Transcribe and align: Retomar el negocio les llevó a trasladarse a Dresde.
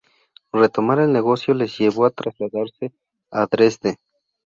Retomar 0.51 0.95
el 0.99 1.13
negocio 1.13 1.53
les 1.53 1.77
llevó 1.77 2.07
a 2.07 2.09
trasladarse 2.09 2.91
a 3.29 3.45
Dresde. 3.45 3.99